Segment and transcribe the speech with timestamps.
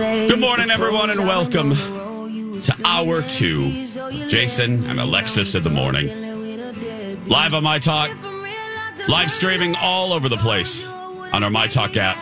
[0.00, 3.86] Good morning, everyone, and welcome to hour two.
[4.28, 7.24] Jason and Alexis in the morning.
[7.26, 8.10] Live on My Talk,
[9.08, 12.18] live streaming all over the place on our My Talk app.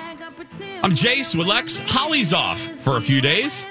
[0.84, 1.80] I'm Jace with Lex.
[1.80, 3.66] Holly's off for a few days.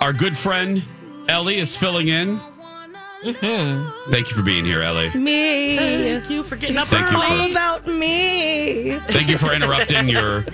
[0.00, 0.82] Our good friend
[1.28, 2.38] Ellie is filling in.
[2.38, 4.10] Mm-hmm.
[4.10, 5.10] Thank you for being here, Ellie.
[5.10, 5.76] Me.
[5.76, 7.44] Thank you for getting up Thank you early.
[7.44, 8.98] for- about me.
[9.10, 10.46] Thank you for interrupting your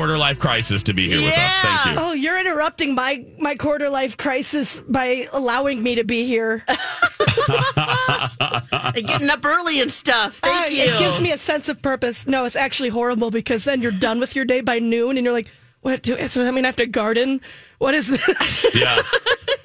[0.00, 1.58] quarter life crisis to be here with us.
[1.60, 2.02] Thank you.
[2.02, 6.64] Oh, you're interrupting my my quarter life crisis by allowing me to be here.
[7.76, 10.36] and getting up early and stuff.
[10.36, 10.84] Thank Ah, you.
[10.84, 12.26] It gives me a sense of purpose.
[12.26, 15.34] No, it's actually horrible because then you're done with your day by noon and you're
[15.34, 15.48] like,
[15.82, 17.42] what do so that mean I have to garden?
[17.76, 18.64] What is this?
[18.74, 19.02] Yeah.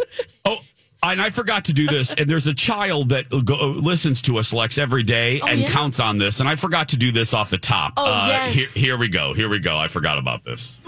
[1.05, 2.13] Oh, and I forgot to do this.
[2.13, 5.69] And there's a child that go, listens to us, Lex, every day and yeah?
[5.69, 6.39] counts on this.
[6.39, 7.93] And I forgot to do this off the top.
[7.97, 8.55] Uh, Oh, yes.
[8.73, 9.33] Here, here we go.
[9.33, 9.77] Here we go.
[9.77, 10.79] I forgot about this.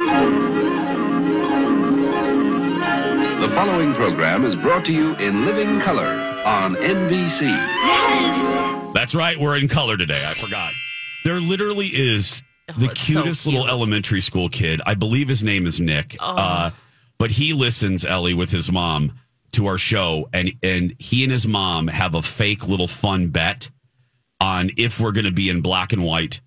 [3.39, 6.07] The following program is brought to you in living color
[6.45, 7.41] on NBC.
[7.41, 8.91] yes.
[8.93, 9.39] That's right.
[9.39, 10.19] We're in color today.
[10.27, 10.71] I forgot.
[11.25, 13.63] There literally is the Oh, it's so cutest little.
[13.63, 13.67] Oh.
[13.67, 14.81] elementary school kid.
[14.85, 16.15] I believe his name is Nick.
[16.19, 16.71] Uh,
[17.19, 19.13] but he listens, Ellie, with his mom
[19.57, 23.69] to our show, and and he and his mom have a fake little fun bet
[24.39, 26.39] on if we're going to be in black and white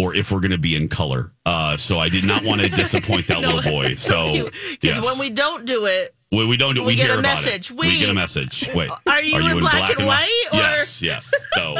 [0.00, 1.32] or if we're going to be in color.
[1.44, 3.94] Uh, so I did not want to disappoint that little boy.
[3.96, 5.04] So Because yes.
[5.04, 7.70] when we don't do it, When we don't do, we, we get a message.
[7.70, 7.76] It.
[7.76, 8.66] We- get a message.
[8.74, 11.30] Wait, Are you in black and white, or- Yes, yes.
[11.54, 11.76] So,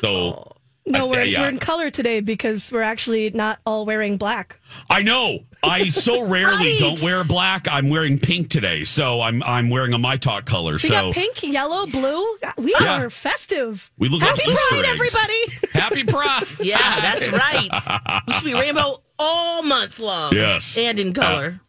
[0.00, 0.51] so
[0.86, 1.42] no, we're, yeah.
[1.42, 4.58] we're in color today because we're actually not all wearing black.
[4.90, 5.40] I know.
[5.62, 6.76] I so rarely Right.
[6.78, 7.68] don't wear black.
[7.68, 10.72] I'm wearing pink today, so I'm I'm wearing a my talk color.
[10.74, 12.24] We so got pink, yellow, blue.
[12.58, 13.00] We Yeah.
[13.02, 13.90] are festive.
[13.96, 15.68] We look Happy like Pride, everybody!
[15.72, 16.44] happy pride.
[16.60, 18.22] yeah, that's right.
[18.26, 20.32] We should be rainbow all month long.
[20.34, 20.76] Yes.
[20.76, 21.60] And in uh, color.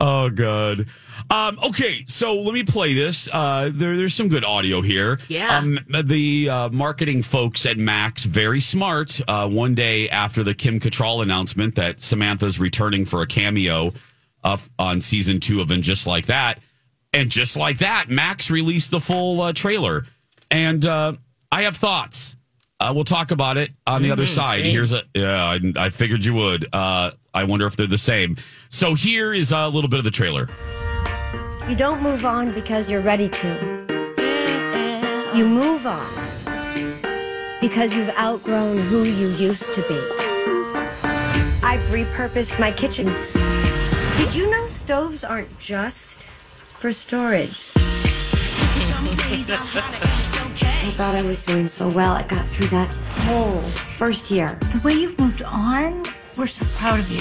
[0.00, 0.86] Oh god.
[1.30, 3.28] Um, okay, so let me play this.
[3.30, 5.18] Uh, there, there's some good audio here.
[5.28, 5.58] Yeah.
[5.58, 9.20] Um, the uh, marketing folks at Max, very smart.
[9.28, 13.92] Uh, one day after the Kim Cattrall announcement that Samantha's returning for a cameo
[14.42, 16.60] uh, on season two of And Just Like That,
[17.12, 20.06] and just like that, Max released the full uh, trailer.
[20.50, 21.14] And uh,
[21.50, 22.36] I have thoughts.
[22.80, 24.60] Uh, we'll talk about it on the other side.
[24.60, 24.70] same.
[24.70, 25.44] Here's a yeah.
[25.44, 26.66] I, I figured you would.
[26.72, 28.36] Uh, I wonder if they're the same.
[28.68, 30.48] So here is a little bit of the trailer.
[31.68, 34.14] You don't move on because you're ready to.
[35.34, 36.08] You move on
[37.60, 40.00] because you've outgrown who you used to be.
[41.62, 43.04] I've repurposed my kitchen.
[44.16, 46.30] Did you know stoves aren't just
[46.78, 47.66] for storage?
[50.56, 52.14] I thought I was doing so well.
[52.14, 52.94] I got through that
[53.26, 53.60] whole
[53.98, 54.58] first year.
[54.62, 56.02] The way you've moved on,
[56.38, 57.20] we're so proud of you.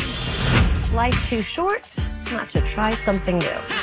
[0.96, 1.94] Life's too short
[2.32, 3.77] not to try something new.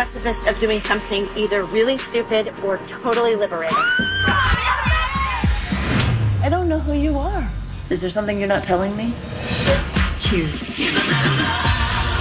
[0.00, 3.76] Precipice of doing something either really stupid or totally liberating.
[6.42, 7.46] I don't know who you are.
[7.90, 9.12] Is there something you're not telling me?
[10.20, 10.76] Cheers.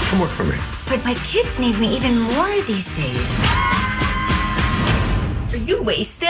[0.09, 0.57] Come work for me.
[0.89, 3.39] But my kids need me even more these days.
[5.53, 6.27] Are you wasted?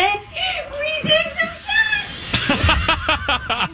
[0.71, 2.53] We did some shots!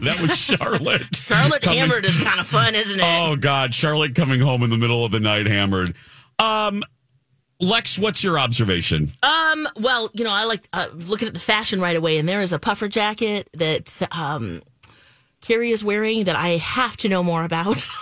[0.00, 1.14] that was Charlotte.
[1.14, 3.04] Charlotte Coming- Hammered is kind of fun, isn't it?
[3.04, 5.94] Oh God, Charlotte coming home in the middle of the night hammered.
[6.38, 6.82] Um,
[7.60, 9.12] Lex, what's your observation?
[9.22, 12.40] Um, well, you know, I like uh, looking at the fashion right away, and there
[12.42, 14.62] is a puffer jacket that um,
[15.40, 17.86] Carrie is wearing that I have to know more about.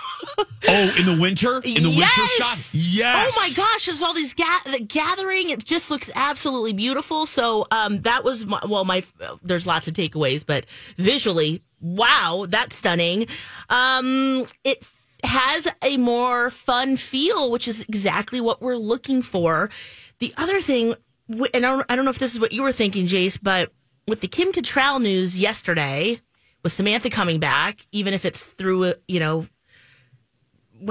[0.67, 1.57] Oh, in the winter?
[1.63, 2.71] In the winter Yes!
[2.71, 2.79] shot?
[2.81, 3.31] Yes.
[3.37, 5.51] Oh my gosh, there's all these ga- the gathering.
[5.51, 7.27] It just looks absolutely beautiful.
[7.27, 9.03] So um, that was my, well, my
[9.43, 10.65] there's lots of takeaways, but
[10.97, 13.27] visually, wow, that's stunning.
[13.69, 14.83] Um, it
[15.23, 19.69] has a more fun feel, which is exactly what we're looking for.
[20.19, 20.95] The other thing,
[21.29, 23.71] and I don't, know if this is what you were thinking, Jace, but
[24.07, 26.19] with the Kim Cattrall news yesterday,
[26.63, 29.47] with Samantha coming back, even if it's through, uh, you know,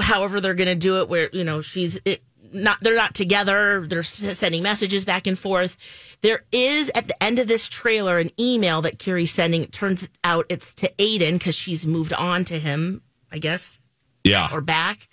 [0.01, 3.85] however they're going to do it where you know she's it, not they're not together
[3.85, 5.77] they're sending messages back and forth
[6.21, 10.09] there is at the end of this trailer an email that Carrie's sending it turns
[10.23, 13.01] out it's to Aiden because she's moved on to him
[13.31, 13.77] I guess
[14.25, 14.49] Yeah.
[14.51, 15.07] or back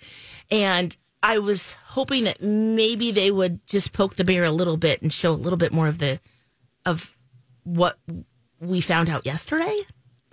[0.51, 5.01] and I was hoping that maybe they would just poke the bear a little bit
[5.01, 6.19] and show a little bit more of the
[6.85, 7.17] of
[7.63, 7.97] what
[8.59, 9.77] we found out yesterday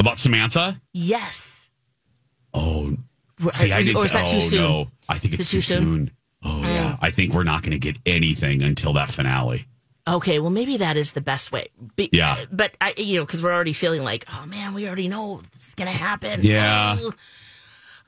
[0.01, 0.81] About Samantha?
[0.93, 1.69] yes
[2.53, 2.97] Oh,
[3.53, 4.05] see, I didn't.
[4.05, 4.61] is that too oh, soon?
[4.61, 4.89] no.
[5.09, 5.83] I think it's Is it too too soon?
[5.83, 6.11] soon.
[6.43, 6.93] Oh, yeah.
[6.93, 6.99] Mm.
[7.01, 9.67] I think we're not going to get anything until that finale.
[10.09, 11.69] Okay, well, maybe that is the best way.
[11.95, 12.37] Be- Yeah.
[12.51, 15.69] But, I, you know, because we're already feeling like, oh man, we already know this
[15.69, 16.41] is going to happen.
[16.43, 16.99] Yeah.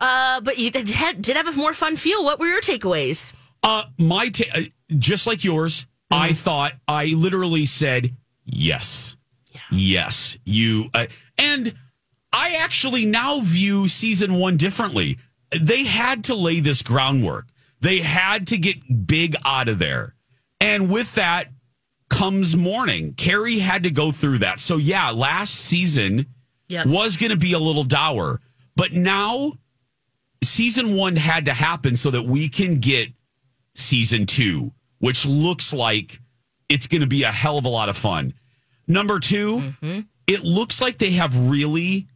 [0.03, 2.25] Uh, but you did have, did have a more fun feel.
[2.25, 3.33] What were your takeaways?
[3.63, 4.61] Uh, my ta- uh,
[4.99, 6.23] just like yours, Mm-hmm.
[6.25, 8.15] I thought I literally said
[8.45, 9.17] yes,
[9.71, 10.37] yes.
[10.45, 11.07] You uh,
[11.39, 11.75] and
[12.35, 15.17] I actually now view season one differently.
[15.59, 17.47] They had to lay this groundwork.
[17.81, 20.15] They had to get big out of there,
[20.61, 21.49] and with that
[22.11, 23.15] comes mourning.
[23.15, 24.61] Carrie had to go through that.
[24.61, 26.27] So yeah, last season
[26.69, 26.87] Yep.
[26.89, 28.41] was going to be a little dour,
[28.77, 29.53] but now
[30.43, 33.09] season one had to happen so that we can get
[33.75, 36.21] season two, which looks like
[36.69, 38.35] it's going to be a hell of a lot of fun.
[38.87, 39.75] Number 2
[40.27, 42.07] it looks like they have really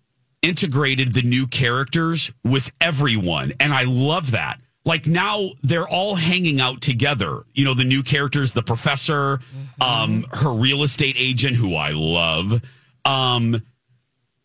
[0.43, 3.53] integrated the new characters with everyone.
[3.59, 4.61] And I love that.
[4.85, 7.43] Like now they're all hanging out together.
[7.55, 9.41] You know, the new characters, the professor,
[9.81, 12.63] um, her real estate agent, who I love.
[13.05, 13.63] Um,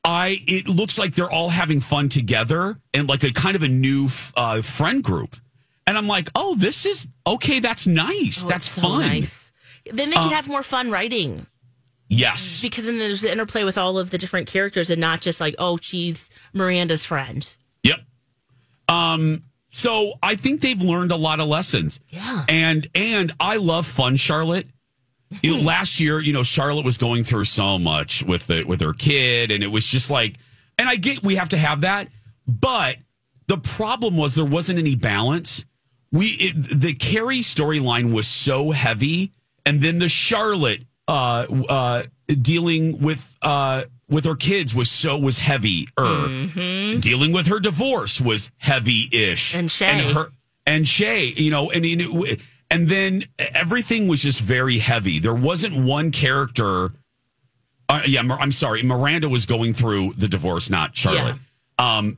[0.04, 3.68] I it looks like they're all having fun together and like a kind of a
[3.68, 5.36] new uh, friend group.
[5.88, 7.60] And I'm like, oh, this is okay.
[7.60, 8.44] That's nice.
[8.44, 9.02] Oh, that's so fun.
[9.02, 9.52] nice.
[9.86, 11.46] Then they can have more fun writing
[12.08, 12.62] Yes.
[12.62, 15.56] because then there's the interplay with all of the different characters and not just like,
[15.58, 17.54] oh, she's Miranda's friend.
[17.84, 18.00] Yep.
[18.90, 19.44] Um.
[19.74, 22.00] So I think they've learned a lot of lessons.
[22.10, 22.46] Yeah.
[22.50, 24.68] And and I love fun Charlotte.
[25.42, 28.82] You know, last year, you know, Charlotte was going through so much with the with
[28.82, 30.38] her kid, and it was just like,
[30.78, 32.10] and I get we have to have that,
[32.48, 32.98] but
[33.48, 35.66] the problem was there wasn't any balance.
[36.12, 39.32] We it, the Carrie storyline was so heavy,
[39.66, 45.38] and then the Charlotte uh uh dealing with uh with her kids was so was
[45.38, 45.88] heavy.
[47.00, 49.86] Dealing with her divorce was heavy ish, And Che.
[49.86, 50.32] and her
[50.66, 55.20] and Che, you know, and and, and then everything was just very heavy.
[55.20, 56.92] There wasn't one character.
[57.90, 58.82] Uh, yeah, I'm sorry.
[58.82, 61.36] Miranda was going through the divorce, not Charlotte.
[61.78, 62.18] Um,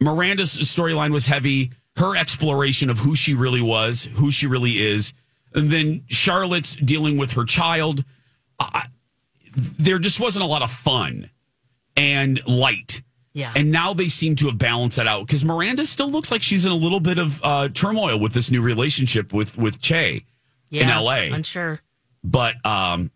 [0.00, 1.70] Miranda's storyline was heavy.
[1.96, 5.12] Her exploration of who she really was, who she really is,
[5.54, 8.04] and then Charlotte's dealing with her child.
[8.58, 8.88] I,
[9.54, 11.30] there just wasn't a lot of fun
[11.96, 13.02] and light.
[13.34, 13.52] Yeah.
[13.56, 16.64] And now they seem to have balanced that out because Miranda still looks like she's
[16.64, 20.24] in a little bit of uh, turmoil with this new relationship with with Che
[20.70, 21.30] in Yeah, L.A.
[21.30, 21.80] Unsure.
[22.22, 23.10] But um,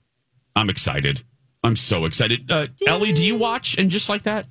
[0.57, 1.23] I'm excited.
[1.63, 2.51] I'm so excited.
[2.51, 4.47] Uh, Ellie, do you watch and just like that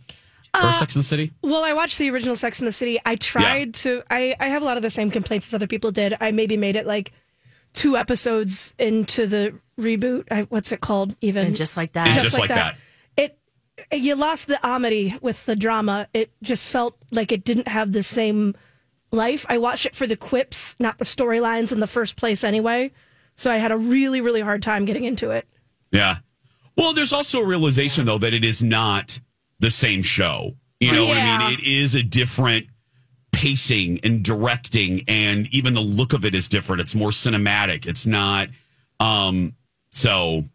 [0.56, 1.34] or Sex in the City?
[1.42, 3.00] Well, I watched the original Sex in the City.
[3.06, 4.04] I tried to.
[4.10, 6.16] I I have a lot of the same complaints as other people did.
[6.20, 7.12] I maybe made it like
[7.74, 10.26] two episodes into the reboot.
[10.32, 11.16] I, what's it called?
[11.22, 12.08] Even And just like that.
[12.08, 12.76] And just, like that.
[12.76, 12.80] It
[13.92, 16.08] you lost the amity with the drama.
[16.14, 18.56] It just felt like it didn't have the same
[19.12, 19.46] life.
[19.50, 22.92] I watched it for the quips, not the storylines in the first place anyway.
[23.36, 25.48] So I had a really really hard time getting into it.
[25.92, 26.18] Yeah.
[26.76, 29.20] Well, there's also a realization though that it is not
[29.60, 30.56] the same show.
[30.80, 31.60] You know what I mean?
[31.60, 32.68] It is a different
[33.32, 36.82] pacing and directing and even the look of it is different.
[36.82, 37.86] It's more cinematic.
[37.86, 38.50] It's not
[39.00, 39.56] um
[39.92, 40.46] so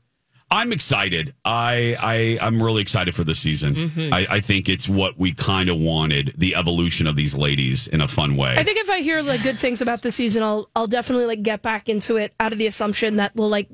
[0.52, 1.35] I'm excited.
[1.47, 3.75] I I I'm really excited for the season.
[3.75, 4.12] Mm-hmm.
[4.12, 8.02] I, I think it's what we kind of wanted, the evolution of these ladies in
[8.02, 8.54] a fun way.
[8.59, 11.42] I think if I hear like good things about the season, I'll I'll definitely like
[11.42, 13.71] get back into it out of the assumption that we'll like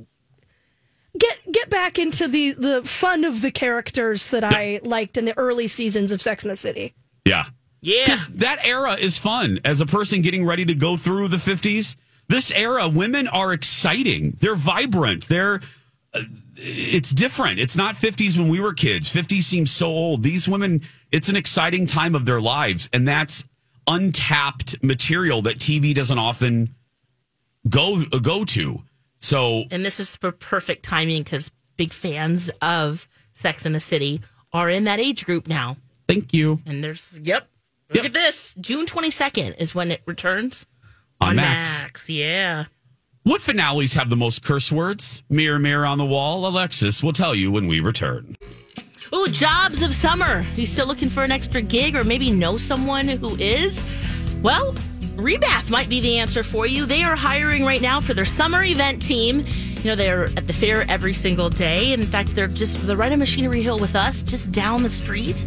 [1.18, 5.36] get get back into the the fun of the characters that I liked in the
[5.36, 6.94] early seasons of Sex and the City.
[7.24, 7.46] yeah.
[7.80, 8.04] Yeah.
[8.06, 9.60] Because that era is fun.
[9.64, 11.94] As a person getting ready to go through the 50s,
[12.28, 14.36] this era, women are exciting.
[14.40, 15.28] They're vibrant.
[15.28, 15.60] They're.
[16.56, 17.60] It's different.
[17.60, 19.12] It's not 50s when we were kids.
[19.12, 20.22] 50s seems so old.
[20.22, 22.88] These women, it's an exciting time of their lives.
[22.92, 23.44] And that's
[23.86, 26.74] untapped material that TV doesn't often
[27.68, 28.82] go go to.
[29.18, 34.20] So And this is for perfect timing because big fans of Sex in the City
[34.52, 35.76] are in that age group now.
[36.08, 37.48] thank you And there's, yep.
[37.90, 38.04] Look Yep.
[38.06, 38.54] at this.
[38.60, 40.66] June 22nd is when it returns
[41.20, 42.08] on, Max.
[42.08, 42.66] Yeah.
[43.28, 45.22] What finales have the most curse words?
[45.28, 46.46] Mirror, mirror on the wall.
[46.46, 48.38] Alexis will tell you when we return.
[49.14, 50.46] Ooh, jobs of summer.
[50.56, 53.84] You still looking for an extra gig or maybe know someone who is?
[54.40, 54.74] Well,
[55.18, 56.86] Rebath might be the answer for you.
[56.86, 59.42] They are hiring right now for their summer event team.
[59.78, 61.92] You know, they're at the fair every single day.
[61.92, 65.38] In fact, they're just they're right on Machinery Hill with us, just down the street.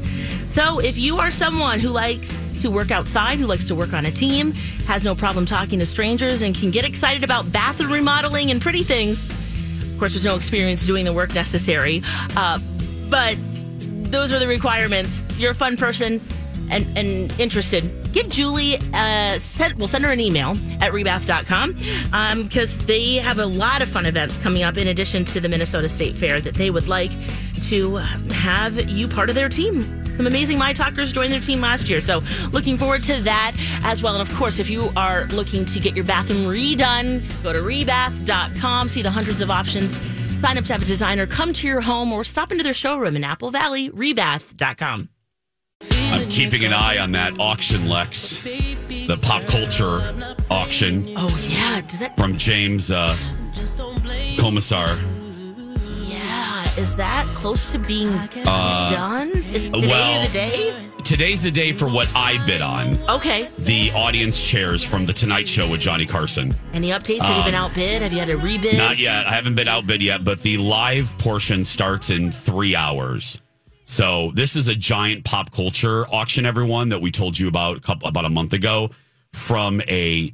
[0.47, 4.05] So if you are someone who likes to work outside, who likes to work on
[4.05, 4.51] a team,
[4.87, 8.83] has no problem talking to strangers, and can get excited about bathroom remodeling and pretty
[8.83, 12.01] things, of course, there's no experience doing the work necessary.
[12.35, 12.59] Uh,
[13.09, 13.37] but
[14.11, 15.25] those are the requirements.
[15.37, 16.19] You're a fun person
[16.71, 17.83] and, and interested.
[18.13, 20.51] Give Julie, uh, send, we'll send her an email
[20.81, 21.73] at rebath.com
[22.43, 25.49] because um, they have a lot of fun events coming up in addition to the
[25.49, 27.11] Minnesota State Fair that they would like
[27.69, 27.97] to
[28.31, 29.81] have you part of their team.
[30.17, 32.01] Some amazing My Talkers joined their team last year.
[32.01, 34.13] So looking forward to that as well.
[34.13, 38.89] And of course, if you are looking to get your bathroom redone, go to rebath.com,
[38.89, 40.01] see the hundreds of options
[40.41, 43.15] sign up to have a designer come to your home or stop into their showroom
[43.15, 45.10] in Apple Valley, rebath.com.
[46.11, 48.37] I'm keeping an eye on that auction, Lex.
[48.43, 50.13] The pop culture
[50.49, 51.81] auction Oh, yeah.
[51.81, 53.15] Does that, from James uh,
[54.37, 54.97] Comisar.
[56.09, 56.63] yeah.
[56.77, 58.11] Is that close to being
[58.43, 59.29] done?
[59.53, 60.87] Is it today well- the day?
[61.03, 63.49] Today's the day for what I bid on Okay.
[63.57, 66.53] the audience chairs from The Tonight Show with Johnny Carson.
[66.73, 67.21] Any updates?
[67.23, 68.01] Have you been outbid?
[68.03, 68.73] Have you had a rebid?
[68.73, 69.25] Um, Not yet.
[69.27, 73.41] I haven't been outbid yet, but the live portion starts in three hours.
[73.83, 77.79] So this is a giant pop culture auction, everyone, that we told you about a
[77.79, 78.91] couple, about a month ago
[79.33, 80.33] from a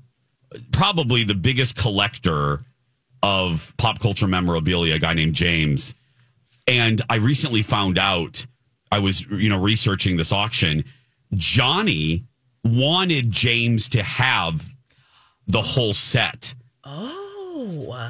[0.72, 2.64] probably the biggest collector
[3.24, 5.96] of pop culture memorabilia, a guy named James.
[6.68, 8.46] And I recently found out
[8.92, 10.84] I was, you know, researching this auction.
[11.34, 12.26] Johnny
[12.64, 14.74] wanted James to have
[15.48, 16.54] the whole set.
[16.84, 17.27] Oh.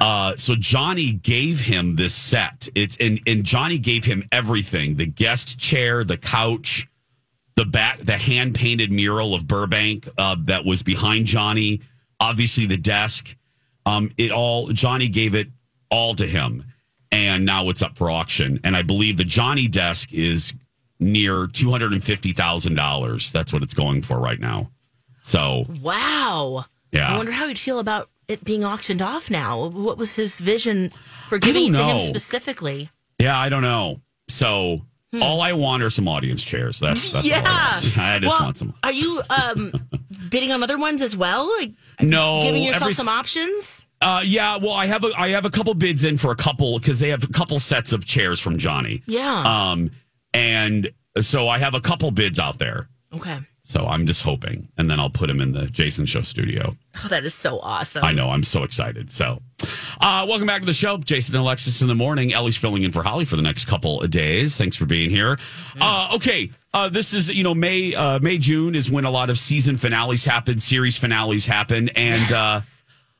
[0.00, 2.68] Uh, so Johnny gave him this set.
[2.74, 6.88] It's and and Johnny gave him everything: the guest chair, the couch,
[7.56, 11.80] the back, the hand painted mural of Burbank uh, that was behind Johnny.
[12.20, 13.36] Obviously, the desk.
[13.86, 15.48] Um, it all Johnny gave it
[15.90, 16.64] all to him,
[17.10, 18.60] and now it's up for auction.
[18.64, 20.52] And I believe the Johnny desk is
[21.00, 23.32] near two hundred and fifty thousand dollars.
[23.32, 24.70] That's what it's going for right now.
[25.22, 26.64] So Wow.
[26.92, 27.12] Yeah.
[27.12, 29.68] I wonder how he'd feel about it being auctioned off now.
[29.68, 30.90] What was his vision
[31.28, 32.90] for giving to him specifically?
[33.18, 34.00] Yeah, I don't know.
[34.28, 34.82] So
[35.20, 36.78] all I want are some audience chairs.
[36.78, 37.34] That's that's Hmm.
[37.34, 37.40] yeah.
[37.40, 37.98] all I want.
[37.98, 38.74] I just Well, want some.
[38.82, 39.72] Are you um,
[40.30, 41.50] bidding on other ones as well?
[41.58, 43.84] Like No, giving yourself every- some options?
[44.00, 46.78] Uh, yeah, well, I have a I have a couple bids in for a couple
[46.78, 49.02] because they have a couple sets of chairs from Johnny.
[49.06, 49.42] Yeah.
[49.72, 49.90] Um,
[50.32, 52.88] and so I have a couple bids out there.
[53.12, 53.38] okay.
[53.68, 56.74] So I'm just hoping, and then I'll put him in the Jason Show studio.
[57.04, 58.02] Oh, that is so awesome.
[58.02, 58.30] I know.
[58.30, 59.12] I'm so excited.
[59.12, 59.42] So,
[60.00, 60.96] uh, welcome back to the show.
[60.96, 62.32] Jason and Alexis in the morning.
[62.32, 64.56] Ellie's filling in for Holly for the next couple of days.
[64.56, 65.38] Thanks for being here.
[65.78, 66.50] Uh, okay.
[66.72, 69.76] Uh, this is, you know, May, uh, May, June is when a lot of season
[69.76, 71.90] finales happen, series finales happen.
[71.90, 72.60] And, uh,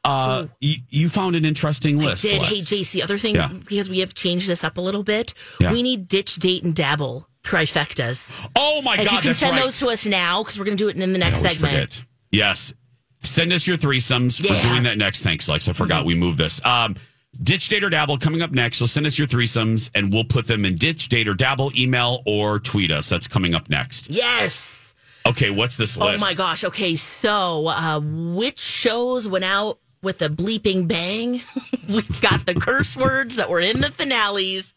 [0.03, 2.23] uh, you, you found an interesting list.
[2.23, 2.53] Did Lex.
[2.55, 3.03] hey JC?
[3.03, 3.49] Other thing Yeah.
[3.49, 5.35] because we have changed this up a little bit.
[5.61, 5.73] Yeah.
[5.73, 8.49] We need ditch, date, and dabble trifectas.
[8.57, 9.11] Oh my God.
[9.13, 9.63] you can send right.
[9.63, 11.73] those to us now, because we're going to do it in the next segment.
[11.95, 12.03] forget.
[12.31, 12.73] Yes.
[13.21, 14.41] Send us your threesomes.
[14.43, 14.69] We're Mm-hmm.
[14.69, 15.23] doing that next.
[15.23, 15.69] Thanks, Lex.
[15.69, 16.65] I forgot we moved this.
[16.65, 16.95] Um,
[17.43, 18.79] Ditch Date or Dabble coming up next.
[18.79, 22.23] So send us your threesomes and we'll put them in Ditch Date or Dabble email
[22.27, 23.09] or tweet us.
[23.09, 24.11] That's coming up next.
[24.11, 24.95] Yes.
[25.27, 26.17] Okay, what's this list?
[26.17, 26.65] Oh my gosh.
[26.65, 31.43] Okay, so uh, which shows went out with a bleeping bang?
[31.89, 34.75] We've got the curse words that were in the finales,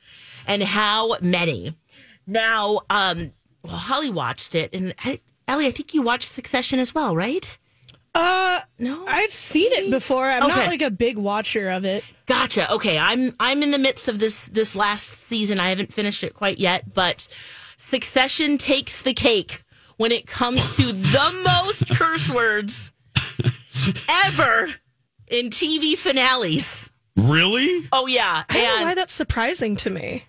[0.48, 1.76] and how many?
[2.32, 3.34] Now, um,
[3.64, 7.58] well, Holly watched it, and I, Ellie, I think you watched Succession as well, right?
[8.16, 10.30] Uh, No, I've seen it before.
[10.30, 10.56] I'm Okay.
[10.56, 12.04] not like a big watcher of it.
[12.26, 12.72] Gotcha.
[12.72, 15.60] Okay, I'm I'm in the midst of this this last season.
[15.60, 17.28] I haven't finished it quite yet, but
[17.78, 19.64] Succession takes the cake
[19.98, 22.92] when it comes to the most curse words
[24.10, 24.74] ever
[25.28, 26.90] in TV finales.
[27.18, 27.88] Really?
[27.92, 30.24] Oh yeah, I don't know why that's surprising to me.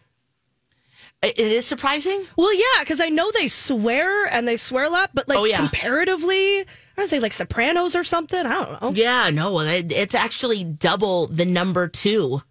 [1.23, 2.27] It it is surprising.
[2.37, 5.45] Well, yeah, because I know they swear and they swear a lot, but like Oh,
[5.45, 5.59] yeah.
[5.59, 6.65] comparatively, I
[6.99, 8.45] would say like Sopranos or something.
[8.45, 8.93] I don't know.
[8.95, 12.43] Yeah, no, it, it's actually double the number two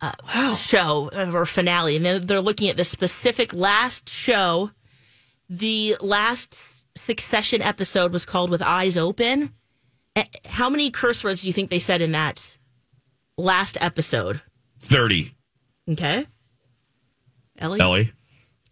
[0.00, 1.96] uh, show uh, or finale.
[1.96, 4.70] And they're, they're looking at the specific last show,
[5.48, 9.52] the last Succession episode was called With Eyes Open.
[10.46, 12.58] How many curse words do you think they said in that
[13.36, 14.40] last episode?
[14.80, 15.32] 30.
[15.90, 16.26] Okay.
[17.58, 17.80] Ellie?
[17.80, 18.12] Ellie?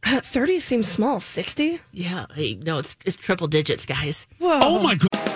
[0.04, 1.18] Uh, 30 seems small.
[1.20, 1.80] 60?
[1.92, 2.26] Yeah.
[2.34, 4.26] Hey, no, it's, it's triple digits, guys.
[4.38, 4.60] Whoa.
[4.62, 5.35] Oh my god.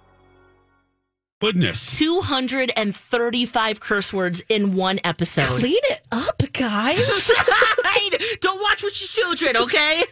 [1.41, 1.95] Goodness.
[1.97, 5.47] 235 curse words in one episode.
[5.59, 7.31] Clean it up, guys.
[8.41, 10.03] Don't watch with your children, okay?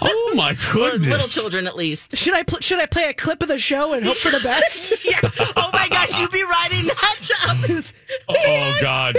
[0.00, 1.10] Oh my Or goodness.
[1.10, 2.16] little children, at least.
[2.16, 4.38] should I pl- should I play a clip of the show and hope for the
[4.38, 5.04] best?
[5.04, 5.18] yeah.
[5.56, 7.56] Oh my gosh, you'd be writing that up.
[8.28, 9.16] Oh, oh god.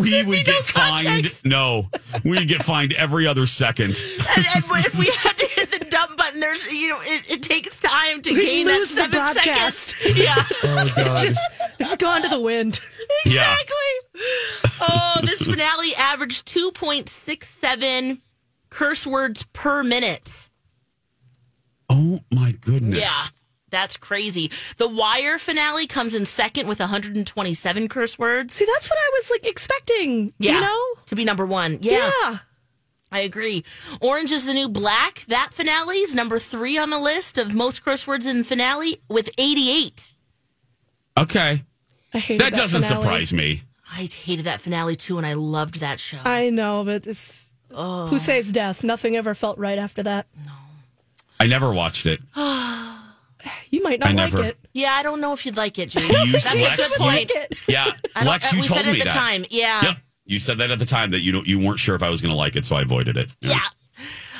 [0.00, 1.06] we would get fined.
[1.06, 1.46] context.
[1.46, 1.88] No.
[2.24, 3.96] We'd get fined every other second.
[4.04, 7.42] And, and if we had to hit the dump button, there's you know it, it
[7.42, 9.37] takes time to We gain lose the that seven broadcast.
[9.44, 9.94] Seconds.
[10.16, 11.40] Yeah, oh, Just-
[11.78, 12.80] it's gone to the wind.
[13.26, 13.52] Yeah.
[13.54, 14.76] exactly.
[14.80, 18.20] Oh, this finale averaged two point six seven
[18.70, 20.48] curse words per minute.
[21.90, 23.00] Oh my goodness.
[23.00, 23.30] Yeah.
[23.70, 24.50] That's crazy.
[24.76, 28.54] The Wire finale comes in second with 127 curse words.
[28.54, 30.32] See, that's what I was like expecting.
[30.38, 30.54] Yeah.
[30.54, 30.84] You know?
[31.06, 31.78] To be number one.
[31.80, 32.10] Yeah.
[32.22, 32.38] Yeah.
[33.10, 33.64] I agree.
[34.00, 35.24] Orange is the New Black.
[35.28, 39.30] That finale is number three on the list of most curse words in finale with
[39.38, 40.12] 88.
[41.18, 41.64] Okay.
[42.14, 43.02] I hated That doesn't finale.
[43.02, 43.62] surprise me.
[43.90, 46.18] I hated that finale too, and I loved that show.
[46.24, 48.06] I know, but it's Oh.
[48.08, 48.82] who says death.
[48.84, 50.26] Nothing ever felt right after that.
[50.44, 50.52] No.
[51.40, 52.20] I never watched it.
[53.70, 54.58] You might not I like never- it.
[54.72, 56.08] yeah, I don't know if you'd like it, James.
[56.08, 57.16] You That's a good point.
[57.16, 57.54] Like it.
[57.68, 57.92] Yeah.
[58.16, 59.16] I don't- Lex, you we told said it me at the that.
[59.16, 59.44] time.
[59.50, 59.84] Yeah.
[59.84, 59.96] Yep.
[60.28, 62.20] You said that at the time that you don't, you weren't sure if I was
[62.20, 63.32] going to like it, so I avoided it.
[63.40, 63.60] Yeah.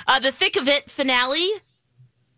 [0.07, 1.49] Uh, the Thick of It finale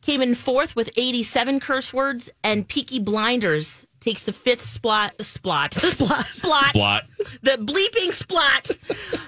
[0.03, 5.17] came in fourth with 87 curse words, and Peaky Blinders takes the fifth splot.
[5.17, 5.71] Splot.
[5.75, 6.25] Splot.
[6.41, 6.73] Splot.
[6.73, 7.03] Blot.
[7.43, 8.79] The bleeping splot.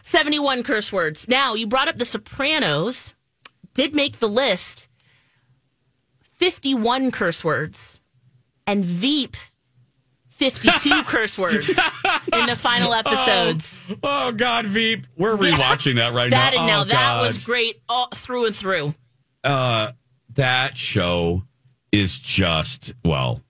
[0.07, 1.27] 71 curse words.
[1.27, 3.15] Now, you brought up The Sopranos,
[3.75, 4.87] did make the list.
[6.35, 8.01] 51 curse words.
[8.69, 9.37] And Veep,
[10.33, 13.85] 52 curse words in the final episodes.
[14.03, 15.07] Oh God, Veep.
[15.17, 16.59] We're rewatching that right that now.
[16.61, 17.27] and now Oh, that God.
[17.27, 18.95] was great all through and through.
[19.45, 19.93] uh,
[20.35, 21.43] that show
[21.93, 23.43] is just well,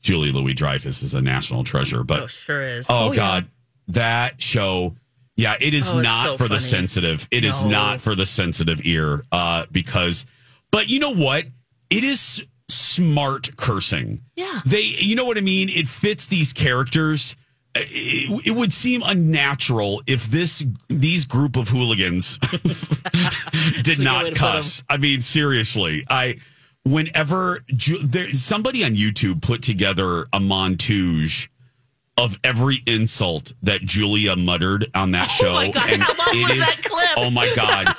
[0.00, 2.86] Julie Louis Dreyfus is a national treasure, but Oh, sure is.
[2.88, 3.48] oh, God,
[3.88, 4.96] that show.
[5.36, 7.26] Yeah, it is Oh, not so for the sensitive.
[7.30, 7.70] It is No.
[7.70, 9.22] not for the sensitive ear.
[9.32, 10.26] Uh, because,
[10.70, 11.44] but you know what?
[11.90, 12.46] It is
[12.90, 14.22] smart cursing.
[14.36, 14.60] Yeah.
[14.66, 15.68] They, you know what I mean?
[15.68, 17.36] It fits these characters.
[17.74, 24.04] It, it would seem unnatural if this these group of hooligans did a good way
[24.04, 24.82] not cuss.
[24.88, 26.38] I mean, seriously, I
[26.84, 31.48] whenever Ju- there somebody on YouTube put together a montage
[32.16, 35.48] of every insult that Julia muttered on that oh show.
[35.50, 37.08] Oh my gosh, how long it was is- that clip?
[37.16, 37.94] Oh my god,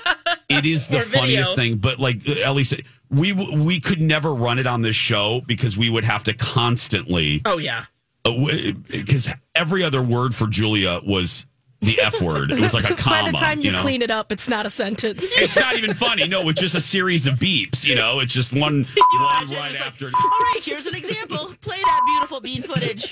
[0.49, 1.77] it is the funniest thing.
[1.77, 5.89] But like Ellie said, we we could never run it on this show because we
[5.89, 7.85] would have to constantly Oh, yeah.
[8.23, 11.45] Uh, because every other word for Julia was
[11.81, 12.51] the F word.
[12.51, 13.15] It was like a comma.
[13.23, 13.79] By the time you, know?
[13.79, 15.35] clean it up, it's not a sentence.
[15.39, 16.27] It's not even funny.
[16.27, 17.83] No, it's just a series of beeps.
[17.83, 20.05] You know, it's just one, one right it's like, after.
[20.05, 21.53] All right, here's an example.
[21.61, 23.11] Play that beautiful bean footage.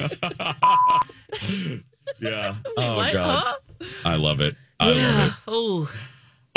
[2.20, 2.56] Yeah.
[2.78, 3.14] Oh what?
[3.14, 3.56] god,
[4.04, 4.56] I love it.
[4.80, 5.34] I love it.
[5.48, 5.92] Oh,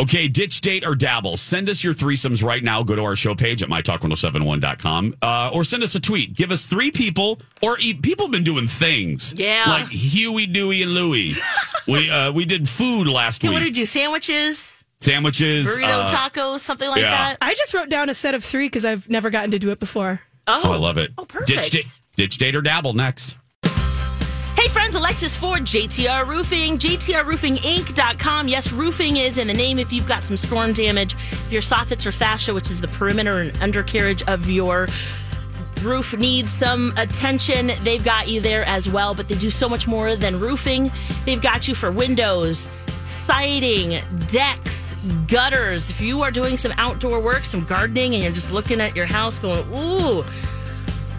[0.03, 1.37] Okay, ditch, date, or dabble.
[1.37, 2.83] Send us your threesomes right now.
[2.83, 6.35] Go to our show page at mytalk1071.com uh, or send us a tweet.
[6.35, 9.33] Give us three people, or e- people have been doing things.
[9.37, 9.65] Yeah.
[9.69, 11.33] Like Huey, Dewey, and Louie.
[11.87, 13.53] we uh, we did food last week.
[13.53, 13.75] what do we week.
[13.75, 13.87] do?
[13.87, 15.69] Sandwiches, Sandwiches.
[15.77, 17.11] burrito uh, tacos, something like yeah.
[17.11, 17.39] that.
[17.41, 19.79] I just wrote down a set of three because I've never gotten to do it
[19.79, 20.21] before.
[20.49, 21.13] Oh, Oh, I love it.
[21.17, 21.49] Oh, perfect.
[21.49, 23.37] Ditch, date, ditch, date, or dabble next.
[24.63, 28.47] Hey friends, Alexis Ford, JTR Roofing, JTRRoofingInc.com.
[28.47, 31.15] Yes, roofing is in the name if you've got some storm damage.
[31.15, 34.87] If your soffits or fascia, which is the perimeter and undercarriage of your
[35.83, 39.17] roof needs some attention, they've got you there as well.
[39.17, 40.93] But they do so much more than roofing.
[41.25, 42.69] They've got you for windows,
[43.27, 44.95] siding, decks,
[45.27, 45.91] gutters.
[45.91, 49.07] If you are doing some outdoor work, some gardening, and you're just looking at your
[49.07, 50.25] house going, ooh,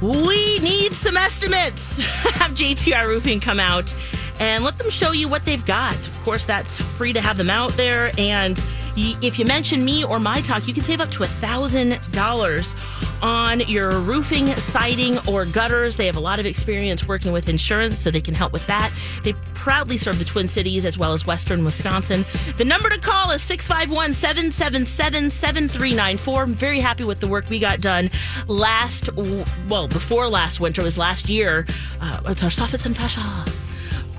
[0.03, 2.01] we need some estimates.
[2.37, 3.95] have JTR Roofing come out
[4.39, 5.95] and let them show you what they've got.
[5.95, 8.11] Of course, that's free to have them out there.
[8.17, 8.63] And
[8.95, 13.99] If you mention me or my talk, you can save up to $1,000 on your
[13.99, 15.95] roofing, siding, or gutters.
[15.95, 18.91] They have a lot of experience working with insurance, so they can help with that.
[19.23, 22.25] They proudly serve the Twin Cities as well as Western Wisconsin.
[22.57, 26.43] The number to call is 651 777 7394.
[26.43, 28.11] I'm very happy with the work we got done
[28.47, 31.65] last, well, before last winter, it was last year.
[32.01, 33.21] Uh, it's our soffits and fascia.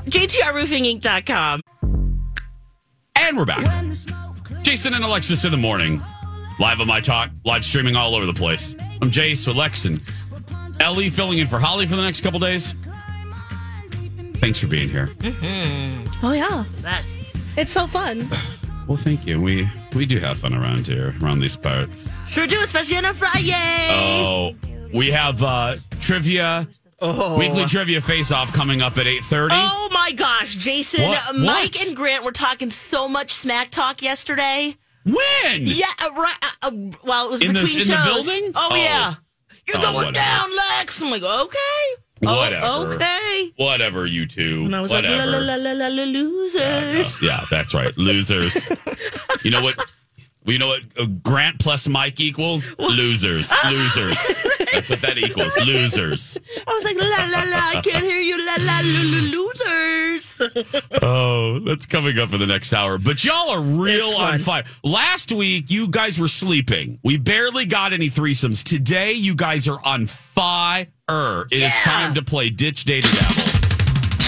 [0.06, 1.60] JTRRoofingInc.com.
[3.16, 4.23] And we're back.
[4.64, 6.02] Jason and Alexis in the morning.
[6.58, 8.74] Live on my talk, live streaming all over the place.
[9.02, 10.00] I'm Jace with Lex and
[10.80, 12.74] Ellie filling in for Holly for the next couple days.
[14.36, 15.10] Thanks for being here.
[16.22, 18.26] Oh yeah, That's it's so fun.
[18.86, 19.40] Well, thank you.
[19.40, 22.10] We we do have fun around here, around these parts.
[22.28, 23.88] sure do, especially on a Friday.
[23.90, 24.54] Oh,
[24.92, 26.68] we have uh trivia,
[27.00, 29.48] weekly trivia face off coming up at 8:30.
[29.52, 31.36] Oh my gosh, Jason, What?
[31.36, 31.86] Mike, What?
[31.86, 34.76] and Grant were talking so much smack talk yesterday.
[35.04, 35.66] When?
[35.66, 36.34] Yeah, uh, right.
[36.42, 36.70] Uh, uh,
[37.02, 38.26] well, it was In the- between in the shows.
[38.26, 38.52] building?
[38.54, 38.74] Oh, Oh.
[38.76, 39.14] yeah,
[39.68, 40.12] you're Oh, going whatever.
[40.12, 40.46] down,
[40.78, 41.02] Lex.
[41.02, 41.58] I'm like, okay,
[42.26, 42.94] Oh, Whatever.
[42.94, 43.52] okay.
[43.56, 44.62] Whatever, you two.
[44.64, 45.26] And I was Whatever.
[45.26, 47.20] like, la la la la la, la losers.
[47.20, 47.94] Yeah, that's right.
[47.98, 48.72] Losers.
[49.42, 49.74] you know what?
[50.46, 52.70] You know what Grant plus Mike equals?
[52.78, 53.52] Losers.
[53.70, 54.42] Losers.
[54.72, 55.56] That's what that equals.
[55.64, 56.38] Losers.
[56.66, 60.40] I was like, la la la, I can't hear you, la la la, losers.
[61.02, 62.98] Oh, that's coming up in the next hour.
[62.98, 64.64] But y'all are real on fire.
[64.82, 66.98] Last week, you guys were sleeping.
[67.02, 68.62] We barely got any threesomes.
[68.64, 70.86] Today, you guys are on fire.
[71.08, 71.80] It is Yeah.
[71.82, 73.53] time to play Ditch Data Dabble.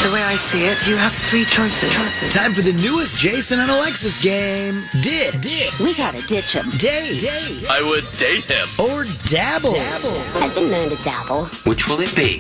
[0.03, 1.91] The way I see it, you have three choices.
[2.33, 4.85] Time for the newest Jason and Alexis game.
[5.01, 5.41] Did.
[5.41, 5.77] Did.
[5.79, 6.71] We gotta ditch him.
[6.79, 7.25] Date.
[7.69, 8.69] I would date him.
[8.79, 9.75] Or dabble.
[10.37, 11.47] I've been known to dabble.
[11.65, 12.39] Which will it be?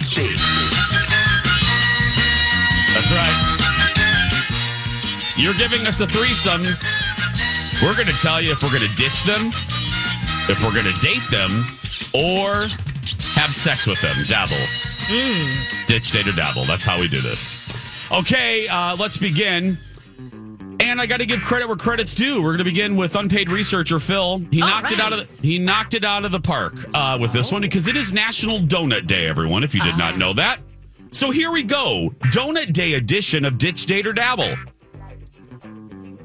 [2.95, 3.57] That's right.
[5.37, 6.63] You're giving us a threesome.
[7.83, 9.49] We're going to tell you if we're going to ditch them,
[10.49, 11.51] if we're going to date them,
[12.15, 12.69] or
[13.35, 14.17] have sex with them.
[14.29, 14.57] Dabble.
[15.87, 16.65] Ditch, date, or dabble.
[16.65, 17.57] That's how we do this.
[18.11, 19.79] Okay, uh, let's begin.
[20.81, 22.43] And I got to give credit where credit's due.
[22.43, 24.39] We're going to begin with unpaid researcher Phil.
[24.51, 27.19] He All knocked it out of the, he knocked it out of the park uh,
[27.21, 29.27] with this one because it is National Donut Day.
[29.27, 30.61] Everyone, if you did not know that.
[31.11, 32.13] So here we go.
[32.27, 34.55] Donut Day edition of Ditch Date or Dabble.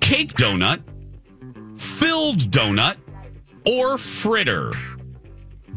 [0.01, 0.83] Cake donut,
[1.79, 2.97] filled donut,
[3.65, 4.73] or fritter.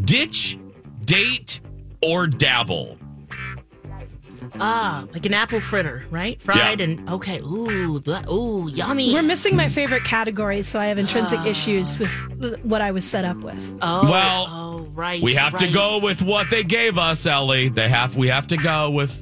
[0.01, 0.59] Ditch,
[1.05, 1.61] date,
[2.05, 2.99] or dabble.
[4.61, 6.41] Ah, like an apple fritter, right?
[6.41, 6.85] Fried Yeah.
[6.87, 7.41] and okay.
[7.41, 9.13] Ooh, that, ooh, yummy.
[9.13, 12.13] We're missing my favorite category, so I have intrinsic issues with
[12.63, 13.77] what I was set up with.
[13.83, 15.21] oh, Well, oh, right.
[15.21, 17.69] We have to go with what they gave us, Ellie.
[17.69, 19.21] They have we have to go with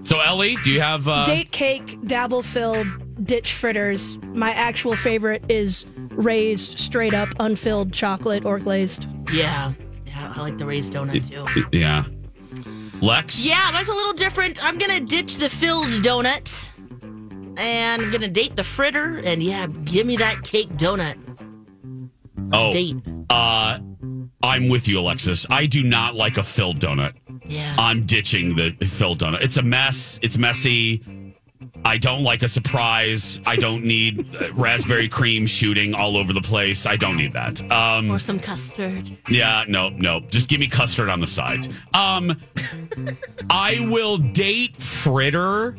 [0.00, 2.88] So Ellie, do you have uh Date cake, dabble filled,
[3.24, 4.18] ditch fritters.
[4.22, 9.06] My actual favorite is raised, straight up, unfilled chocolate or glazed.
[9.32, 9.72] Yeah,
[10.34, 11.64] I like the raised donut too.
[11.76, 12.04] Yeah.
[13.00, 13.44] Lex?
[13.44, 14.64] Yeah, mine's a little different.
[14.64, 16.70] I'm gonna ditch the filled donut,
[17.56, 19.18] and I'm gonna date the fritter.
[19.18, 21.16] And yeah, give me that cake donut.
[22.52, 22.72] Oh.
[22.72, 22.96] date.
[23.30, 23.78] Uh
[24.42, 25.46] I'm with you, Alexis.
[25.48, 27.14] I do not like a filled donut.
[27.46, 27.74] Yeah.
[27.78, 29.40] I'm ditching the filled donut.
[29.40, 30.20] It's a mess.
[30.22, 31.02] It's messy.
[31.84, 33.40] I don't like a surprise.
[33.46, 36.86] I don't need uh, raspberry cream shooting all over the place.
[36.86, 37.60] I don't need that.
[37.70, 39.16] Um, or some custard.
[39.28, 40.20] yeah, no, no.
[40.20, 41.68] Just give me custard on the side.
[41.92, 42.40] Um,
[43.50, 45.76] I will date fritter.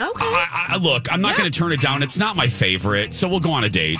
[0.00, 0.24] Okay.
[0.24, 2.02] I, I, look, I'm not going to turn it down.
[2.02, 3.98] It's not my favorite, so we'll go on a date.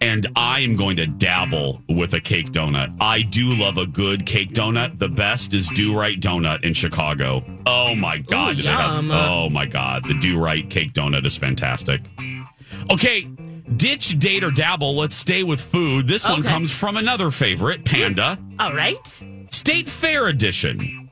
[0.00, 2.94] And I am going to dabble with a cake donut.
[3.00, 4.98] I do love a good cake donut.
[4.98, 7.44] The best is Do-Rite Donut in Chicago.
[7.66, 8.58] Oh my God.
[8.58, 10.04] Ooh, have- oh my God.
[10.06, 12.02] The Do-Rite cake donut is fantastic.
[12.92, 13.22] Okay,
[13.76, 14.94] ditch, date, or dabble.
[14.96, 16.06] Let's stay with food.
[16.06, 18.36] This one comes from another favorite, Panda.
[18.36, 18.60] Hmm.
[18.60, 19.22] All right.
[19.50, 21.10] State Fair Edition.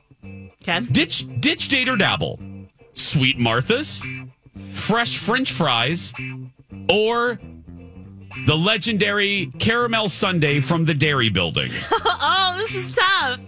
[0.61, 0.79] Okay.
[0.91, 2.39] Ditch, ditch, date, or dabble.
[2.93, 4.01] Sweet Martha's,
[4.71, 6.13] fresh French fries,
[6.89, 7.39] or
[8.45, 11.69] the legendary caramel sundae from the Dairy Building.
[11.91, 13.39] oh, this is tough.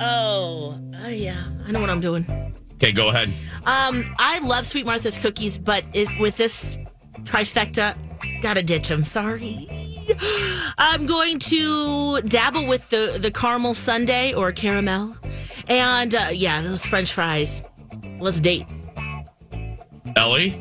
[0.00, 1.42] Oh, uh, yeah.
[1.66, 2.26] I know what I'm doing.
[2.74, 3.28] Okay, go ahead.
[3.64, 6.76] Um, I love Sweet Martha's cookies, but it, with this
[7.22, 7.96] trifecta,
[8.42, 9.04] gotta ditch them.
[9.04, 9.68] Sorry.
[10.78, 15.16] I'm going to dabble with the the caramel sundae or caramel,
[15.68, 17.62] and uh, yeah, those French fries.
[18.20, 18.66] Let's date.
[20.16, 20.60] Ellie?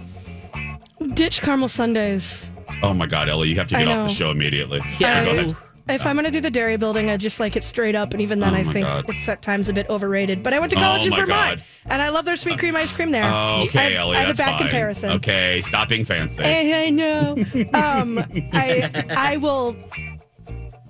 [1.14, 2.50] Ditch caramel sundaes.
[2.84, 4.04] Oh my God, Ellie, you have to I get off know.
[4.04, 4.82] the show immediately.
[5.00, 5.24] Yeah.
[5.26, 5.56] go I, ahead.
[5.90, 8.14] If I'm going to do the dairy building, I just like it straight up.
[8.14, 9.06] And even then, Oh I my think God.
[9.10, 10.42] it's at times a bit overrated.
[10.42, 11.64] But I went to Oh college in my Vermont, God.
[11.88, 13.26] and I love their sweet cream ice cream there.
[13.26, 14.60] Okay, I, Ellie, I have that's a bad fine.
[14.60, 15.10] comparison.
[15.12, 16.42] Okay, stop being fancy.
[16.42, 17.36] I, I know.
[17.74, 18.20] um,
[18.54, 19.76] I I will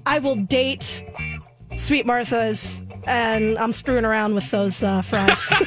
[0.05, 1.03] I will date
[1.75, 5.51] Sweet Martha's, and I'm screwing around with those uh, fries.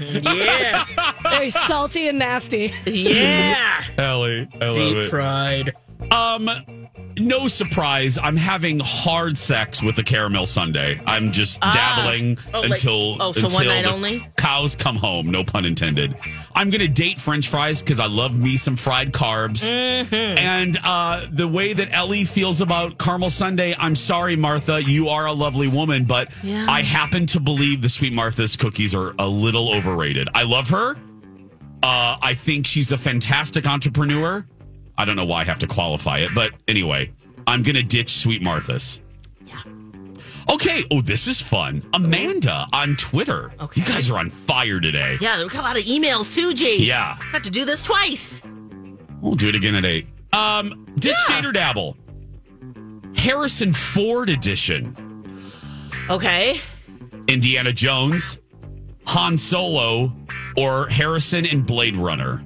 [0.00, 0.84] Yeah.
[1.30, 2.72] Very salty and nasty.
[2.84, 3.80] Yeah.
[3.96, 5.10] Ellie, I love Deep it.
[5.10, 5.72] fried.
[6.10, 6.50] Um,
[7.16, 8.18] no surprise.
[8.18, 11.00] I'm having hard sex with the caramel sundae.
[11.06, 11.72] I'm just Ah.
[11.72, 14.28] dabbling Oh, like- until oh, so one until night the only?
[14.36, 15.30] cows come home.
[15.30, 16.16] No pun intended.
[16.56, 19.68] I'm gonna date French fries because I love me some fried carbs.
[19.68, 20.38] Mm-hmm.
[20.38, 24.82] And uh, the way that Ellie feels about caramel sundae, I'm sorry, Martha.
[24.82, 26.66] You are a lovely woman, but Yeah.
[26.68, 30.28] I happen to believe the Sweet Martha's cookies are a little overrated.
[30.34, 30.96] I love her.
[31.82, 34.46] Uh, I think she's a fantastic entrepreneur.
[34.96, 37.10] I don't know why I have to qualify it, but anyway,
[37.46, 39.00] I'm going to ditch Sweet Martha's.
[39.44, 39.62] Yeah.
[40.50, 40.84] Okay.
[40.90, 41.84] Oh, this is fun.
[41.94, 43.52] Amanda on Twitter.
[43.60, 43.80] Okay.
[43.80, 45.18] You guys are on fire today.
[45.20, 46.86] Yeah, we got a lot of emails too, Jace.
[46.86, 47.14] Yeah.
[47.16, 48.42] Have to do this twice.
[49.20, 50.06] We'll do it again at eight.
[50.32, 51.96] Um, ditch date or dabble.
[53.16, 54.96] Harrison Ford edition.
[56.10, 56.60] Okay.
[57.28, 58.38] Indiana Jones,
[59.06, 60.12] Han Solo,
[60.58, 62.42] or Harrison and Blade Runner.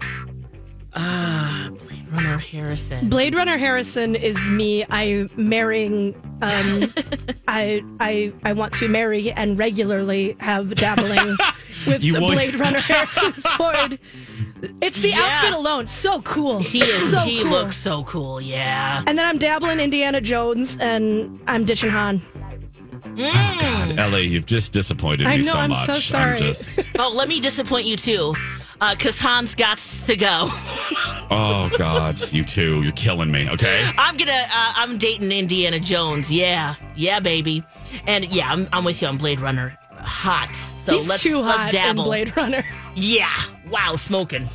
[0.95, 3.09] Ah, Blade Runner Harrison.
[3.09, 4.85] Blade Runner Harrison is me.
[4.91, 6.15] I marrying.
[6.43, 6.93] Um,
[7.49, 11.37] I I I want to marry and regularly have dabbling
[11.87, 13.99] with You the will- Blade Runner Harrison Ford.
[14.81, 15.21] It's the Yeah.
[15.23, 16.59] outfit alone, so cool.
[16.61, 17.11] He is.
[17.11, 17.51] So he cool.
[17.53, 18.41] looks so cool.
[18.41, 19.03] Yeah.
[19.07, 22.21] And then I'm dabbling Indiana Jones, and I'm ditching Han.
[23.05, 23.99] Mm.
[23.99, 25.87] Ellie, you've just disappointed me I know, so I'm much.
[25.87, 26.37] so sorry.
[26.39, 28.35] just, Oh, let me disappoint you too,
[28.81, 30.49] because Hans got to go.
[31.31, 32.83] oh God, you too.
[32.83, 33.49] You're killing me.
[33.51, 33.91] Okay.
[33.99, 34.33] I'm gonna.
[34.33, 36.31] Uh, I'm dating Indiana Jones.
[36.31, 37.65] Yeah, yeah, baby.
[38.07, 39.77] And yeah, I'm, I'm with you on Blade Runner.
[39.99, 40.55] Hot.
[40.55, 42.03] So He's let's too let's hot dabble.
[42.03, 42.65] in Blade Runner.
[42.95, 43.35] Yeah.
[43.71, 43.97] Wow.
[43.97, 44.49] Smoking.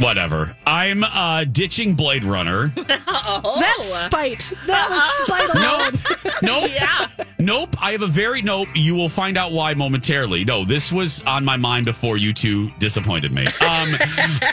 [0.00, 0.54] Whatever.
[0.66, 2.72] I'm uh, ditching Blade Runner.
[3.30, 3.60] Oh.
[3.60, 4.52] That's spite.
[4.66, 6.00] That was spite alone.
[6.42, 6.70] Nope.
[6.74, 7.06] Yeah.
[7.38, 7.76] Nope.
[7.80, 8.68] I have a very nope.
[8.74, 10.44] You will find out why momentarily.
[10.44, 13.46] No, this was on my mind before you two disappointed me.
[13.60, 13.94] Um,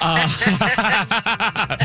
[0.02, 1.78] uh,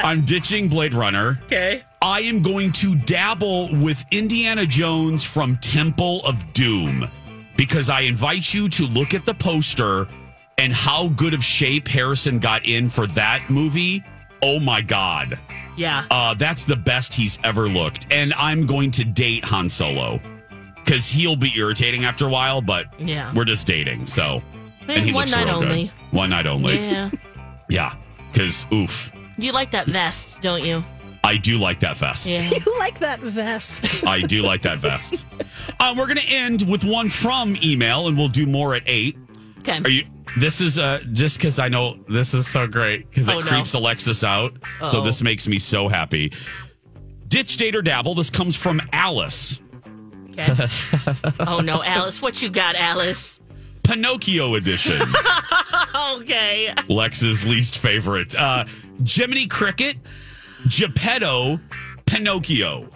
[0.00, 1.40] I'm ditching Blade Runner.
[1.46, 1.82] Okay.
[2.02, 7.08] I am going to dabble with Indiana Jones from Temple of Doom
[7.56, 10.08] because I invite you to look at the poster
[10.58, 14.02] and how good of shape Harrison got in for that movie.
[14.42, 15.38] Oh my God.
[15.76, 16.04] Yeah.
[16.10, 18.06] Uh, that's the best he's ever looked.
[18.12, 20.20] And I'm going to date Han Solo
[20.84, 23.32] because he'll be irritating after a while, but Yeah.
[23.34, 24.06] we're just dating.
[24.06, 24.42] So,
[24.86, 25.68] and he one looks night real good.
[25.68, 25.90] only.
[26.10, 26.76] One night only.
[26.76, 27.10] Yeah.
[27.68, 27.94] Yeah.
[28.32, 30.84] Because, oof, You like that vest, don't you?
[31.24, 32.26] I do like that vest.
[32.26, 32.48] Yeah.
[32.66, 34.04] You like that vest?
[34.06, 35.24] I do like that vest.
[35.80, 39.16] Uh, we're going to end with one from email, and we'll do more at eight.
[39.60, 39.78] Okay.
[39.82, 40.04] Are you?
[40.36, 43.46] This is uh, just because I know this is so great because it Oh, no.
[43.46, 44.52] creeps Alexis out.
[44.82, 45.04] So Uh-oh.
[45.04, 46.32] this makes me so happy.
[47.28, 48.14] Ditch, date, or dabble.
[48.14, 49.60] This comes from Alice.
[50.30, 50.66] Okay.
[51.40, 53.40] oh no, Alice, what you got, Alice?
[53.84, 55.00] Pinocchio edition.
[56.16, 56.72] okay.
[56.88, 58.34] Lex's least favorite.
[58.34, 58.64] Uh,
[59.06, 59.98] Jiminy Cricket,
[60.66, 61.60] Geppetto,
[62.06, 62.88] Pinocchio.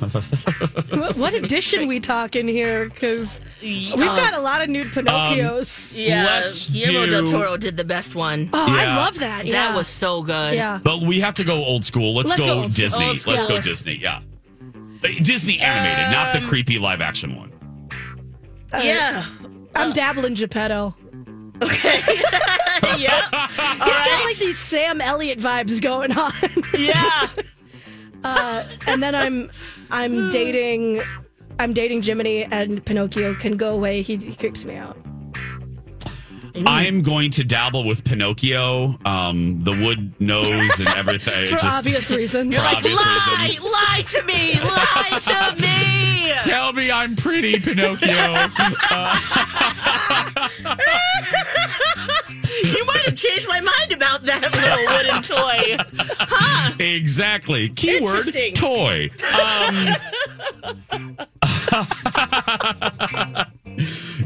[0.00, 2.88] What, what edition we talking here?
[2.88, 5.94] Because we've got a lot of nude Pinocchios.
[5.96, 8.50] Yeah, Let's Guillermo del Toro did the best one.
[8.52, 9.46] oh, I love that.
[9.46, 9.52] Yeah.
[9.68, 10.54] That was so good.
[10.54, 10.78] yeah.
[10.82, 12.14] But we have to go old school.
[12.14, 12.84] Let's, Let's go, go old school.
[12.84, 13.16] Disney.
[13.16, 13.32] School.
[13.34, 13.94] Let's go Disney.
[13.96, 14.20] Yeah.
[15.04, 17.52] Uh, Disney animated, not the creepy live action one.
[18.72, 19.24] Uh, Yeah.
[19.74, 20.94] I'm dabbling Geppetto.
[21.62, 22.00] Okay.
[22.98, 23.28] yeah.
[23.28, 26.32] He's got like these Sam Elliott vibes going on.
[26.76, 27.28] Yeah.
[28.24, 29.50] uh, and then I'm
[29.90, 31.02] I'm dating
[31.58, 34.02] I'm dating Jiminy and Pinocchio can go away.
[34.02, 34.96] He, he creeps me out.
[36.66, 41.46] I'm going to dabble with Pinocchio, um, the wood nose and everything.
[41.46, 42.56] For Just- obvious reasons.
[42.56, 43.64] For Like, obvious lie, reasons.
[43.64, 45.18] lie to me, lie
[45.54, 46.32] to me.
[46.44, 48.08] Tell me I'm pretty, Pinocchio.
[52.64, 53.97] You might have changed my mind about that
[54.76, 55.76] little wooden toy.
[56.18, 56.74] Huh?
[56.78, 57.70] exactly.
[57.70, 59.10] Keyword toy.
[59.40, 59.96] Um,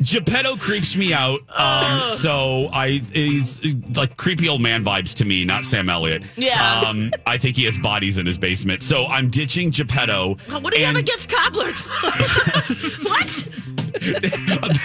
[0.03, 1.41] Geppetto creeps me out.
[1.57, 3.61] Um, so I he's
[3.95, 6.23] like creepy old man vibes to me, not Sam Elliott.
[6.37, 6.81] Yeah.
[6.81, 8.83] Um, I think he has bodies in his basement.
[8.83, 10.37] So I'm ditching Geppetto.
[10.51, 11.93] What do you have and- against cobblers?
[13.05, 13.49] what?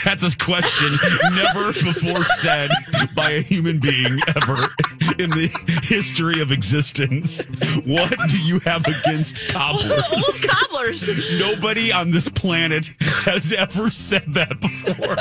[0.03, 0.89] That's a question
[1.35, 2.69] never before said
[3.15, 4.57] by a human being ever
[5.17, 5.49] in the
[5.83, 7.45] history of existence.
[7.85, 10.03] What do you have against cobblers?
[10.11, 11.39] Old cobblers.
[11.39, 15.15] Nobody on this planet has ever said that before.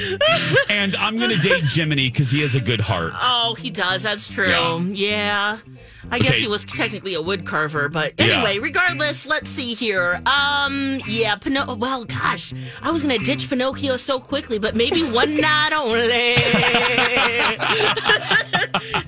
[0.68, 3.12] and I'm going to date Jiminy because he has a good heart.
[3.22, 4.02] Oh, he does.
[4.02, 4.48] That's true.
[4.48, 4.78] Yeah.
[5.02, 5.58] Yeah.
[6.10, 6.40] I guess Okay.
[6.40, 8.24] he was technically a wood carver, but Yeah.
[8.26, 10.20] anyway, regardless, let's see here.
[10.26, 12.52] Um, yeah, Pino- well, gosh,
[12.82, 16.34] I was going to ditch Pinocchio so quickly, but maybe one night only.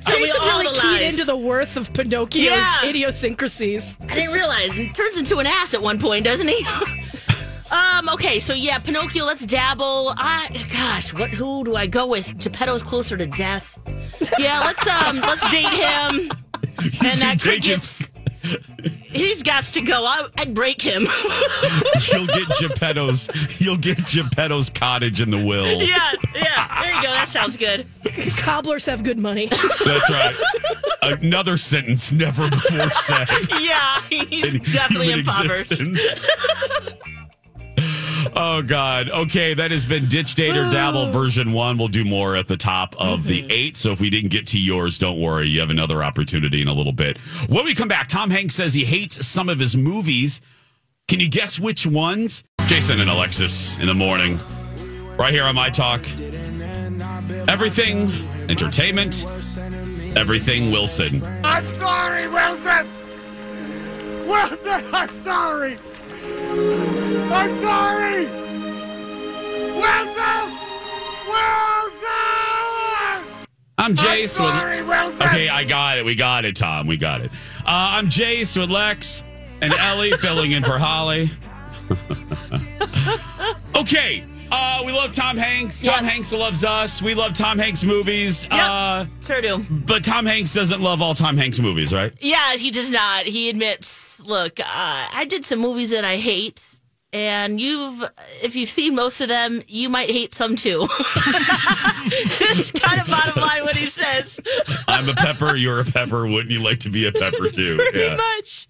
[0.04, 2.84] Tell me Jason all really the keyed into the worth of Pinocchio's Yeah.
[2.84, 3.98] idiosyncrasies.
[4.08, 6.64] I didn't realize he turns into an ass at one point, doesn't he?
[7.74, 8.08] Um.
[8.10, 8.40] Okay.
[8.40, 9.24] So yeah, Pinocchio.
[9.24, 10.14] Let's dabble.
[10.16, 11.30] I gosh, what?
[11.30, 12.38] Who do I go with?
[12.38, 13.78] Geppetto's closer to death.
[14.38, 14.60] Yeah.
[14.60, 15.20] Let's um.
[15.20, 16.30] let's date him.
[17.04, 17.80] And that could get.
[19.14, 20.04] He's got to go.
[20.04, 21.02] I, I'd break him.
[22.12, 23.28] You'll get Geppetto's.
[23.60, 25.80] You'll get Geppetto's cottage in the will.
[25.82, 26.12] yeah.
[26.34, 26.82] Yeah.
[26.82, 27.08] There you go.
[27.08, 27.86] That sounds good.
[28.36, 29.46] Cobblers have good money.
[29.46, 30.34] That's right.
[31.02, 33.28] Another sentence never before said.
[33.60, 34.02] Yeah.
[34.10, 35.80] He's in definitely human impoverished.
[38.34, 38.36] Existence.
[38.36, 39.10] oh God.
[39.10, 41.78] Okay, that has been Ditch Date or Dabble version one.
[41.78, 43.28] We'll do more at the top of Mm-hmm.
[43.28, 43.76] the eight.
[43.76, 45.46] So if we didn't get to yours, don't worry.
[45.48, 47.18] You have another opportunity in a little bit.
[47.48, 50.40] When we come back, Tom Hanks says he hates some of his movies.
[51.08, 52.44] Can you guess which ones?
[52.66, 54.38] Jason and Alexis in the morning,
[55.18, 56.00] right here on My Talk.
[57.46, 58.10] Everything
[58.48, 59.24] entertainment,
[60.16, 61.22] everything Wilson.
[61.44, 62.88] I'm sorry, Wilson!
[64.26, 65.78] Wilson, I'm sorry!
[67.34, 68.26] I'm sorry!
[69.74, 70.50] Wilson!
[72.04, 73.46] Wilson!
[73.76, 74.38] I'm Jace.
[74.40, 75.22] I'm with- sorry, Wilson!
[75.22, 76.04] Okay, I got it.
[76.04, 76.86] We got it, Tom.
[76.86, 77.30] We got it.
[77.60, 79.24] Uh, I'm Jace with Lex
[79.60, 81.30] and Ellie filling in for Holly.
[83.76, 84.24] okay.
[84.52, 85.82] Uh, we love Tom Hanks.
[85.82, 87.02] Tom Hanks loves us.
[87.02, 88.46] We love Tom Hanks movies.
[88.50, 89.66] Uh, Sure do.
[89.68, 92.12] but Tom Hanks doesn't love all Tom Hanks movies, right?
[92.20, 93.24] Yeah, he does not.
[93.26, 96.62] He admits, look, uh, I did some movies that I hate.
[97.14, 98.02] And you've,
[98.42, 100.88] if you've seen most of them, you might hate some too.
[100.90, 104.40] it's kind of bottom line what he says.
[104.88, 105.54] I'm a pepper.
[105.54, 106.26] You're a pepper.
[106.26, 107.76] Wouldn't you like to be a pepper too?
[107.92, 108.16] Pretty Yeah.
[108.16, 108.66] much.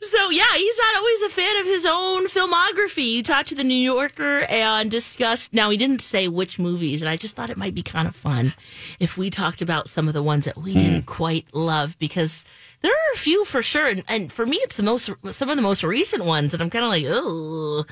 [0.00, 3.08] So yeah, he's not always a fan of his own filmography.
[3.12, 5.54] You talked to the New Yorker and discussed.
[5.54, 8.14] Now he didn't say which movies, and I just thought it might be kind of
[8.14, 8.52] fun
[9.00, 10.78] if we talked about some of the ones that we hmm.
[10.78, 12.44] didn't quite love because
[12.82, 13.88] there are a few for sure.
[13.88, 16.70] And, and for me, it's the most some of the most recent ones, and I'm
[16.70, 17.84] kind of like, oh.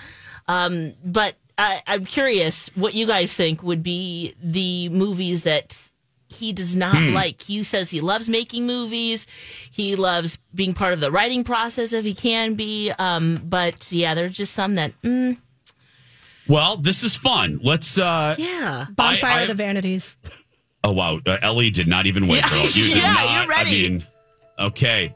[0.48, 5.90] Um, but I, I'm curious what you guys think would be the movies that
[6.28, 7.12] he does not Hmm.
[7.12, 7.40] like.
[7.42, 9.26] He says he loves making movies.
[9.70, 12.90] He loves being part of the writing process if he can be.
[12.98, 15.36] Um, but yeah, there's just some that, mm,
[16.48, 17.60] Well, this is fun.
[17.62, 17.98] Let's.
[17.98, 18.86] uh yeah.
[18.90, 20.16] Bonfire I- I- of the Vanities.
[20.82, 22.48] Oh wow, uh, Ellie did not even wait, Yeah.
[22.50, 22.62] girl.
[22.70, 23.40] You did Yeah, not.
[23.46, 23.86] you're ready.
[23.86, 24.06] I mean,
[24.60, 25.14] okay.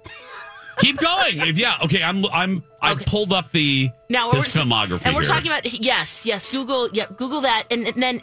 [0.79, 1.39] Keep going.
[1.39, 2.03] If yeah, okay.
[2.03, 2.25] I'm.
[2.27, 2.63] I'm.
[2.83, 5.03] I pulled up the Now his we're, filmography.
[5.07, 5.31] and we're here.
[5.31, 6.51] talking about yes, yes.
[6.51, 8.21] Google, yeah, Google that, and, and then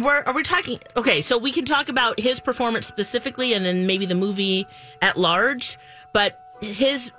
[0.00, 0.80] we're are we talking?
[0.96, 4.66] Okay, so we can talk about his performance specifically, and then maybe the movie
[5.00, 5.78] at large.
[6.12, 7.12] But his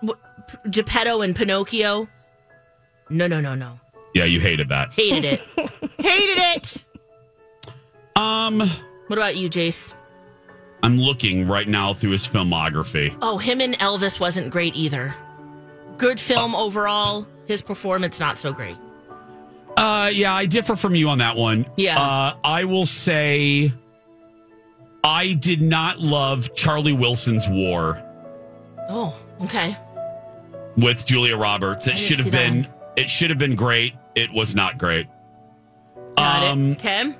[0.69, 2.07] Geppetto and Pinocchio.
[3.09, 3.79] No, no, no, no.
[4.13, 4.91] Yeah, you hated that.
[4.93, 5.41] Hated it.
[5.99, 6.85] Hated it.
[8.17, 8.59] Um,
[9.07, 9.93] What about you, Jace?
[10.83, 13.15] I'm looking right now through his filmography.
[13.21, 15.13] Oh, him and Elvis wasn't great either.
[15.97, 17.27] Good film overall.
[17.45, 18.77] His performance not so great.
[19.77, 21.65] Uh, yeah, I differ from you on that one.
[21.77, 21.99] Yeah.
[22.01, 23.71] Uh, I will say,
[25.03, 28.01] I did not love Charlie Wilson's War
[28.89, 29.77] Oh, okay.
[30.77, 31.87] with Julia Roberts.
[31.87, 32.67] It should have been.
[32.95, 33.93] It should have been great.
[34.15, 35.07] It was not great.
[36.17, 36.79] Got Um, it.
[36.79, 37.15] Okay.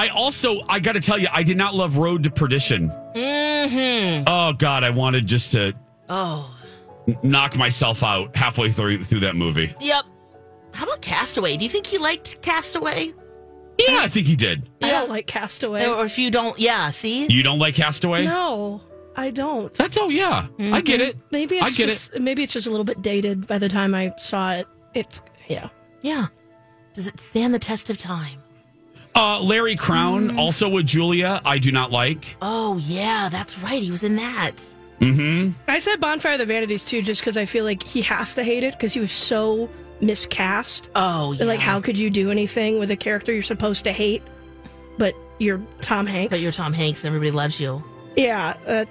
[0.00, 2.88] I also, I got to tell you, I did not love Road to Perdition.
[3.14, 4.24] Mm-hmm.
[4.26, 5.74] Oh God, I wanted just to
[6.08, 6.58] Oh,
[7.06, 9.74] n- knock myself out halfway through through that movie.
[9.78, 10.04] yep.
[10.72, 11.58] How about Castaway?
[11.58, 13.12] Do you think he liked Castaway?
[13.78, 14.70] Yeah, I think he did.
[14.82, 15.84] I don't like Castaway.
[15.86, 16.88] Or if you don't, yeah.
[16.90, 18.24] See, You don't like Castaway?
[18.24, 18.80] No,
[19.16, 19.72] I don't.
[19.74, 21.18] That's oh yeah, I get it.
[21.30, 23.94] Maybe it's I get just maybe it's just a little bit dated by the time
[23.94, 24.66] I saw it.
[24.94, 25.68] It's yeah.
[26.00, 26.26] yeah.
[26.94, 28.42] Does it stand the test of time?
[29.14, 32.36] Uh, Larry Crowne, also with Julia, I do not like.
[32.40, 33.82] Oh yeah, that's right.
[33.82, 34.56] He was in that.
[35.00, 35.52] Mm-hmm.
[35.68, 38.44] I said Bonfire of the Vanities too, just because I feel like he has to
[38.44, 39.68] hate it because he was so
[40.00, 40.90] miscast.
[40.94, 41.44] Oh yeah.
[41.44, 44.22] Like, how could you do anything with a character you're supposed to hate,
[44.98, 46.30] but you're Tom Hanks?
[46.30, 47.82] But you're Tom Hanks, and everybody loves you.
[48.16, 48.56] yeah.
[48.66, 48.84] Uh,